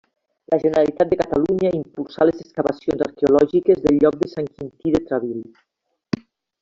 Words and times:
La 0.51 0.57
Generalitat 0.61 1.09
de 1.11 1.17
Catalunya 1.19 1.73
impulsà 1.81 2.27
les 2.29 2.41
excavacions 2.45 3.03
arqueològiques 3.09 3.85
del 3.85 4.01
lloc 4.05 4.19
de 4.25 4.31
Sant 4.33 4.51
Quintí 4.57 4.95
de 4.97 5.07
Travil. 5.11 5.45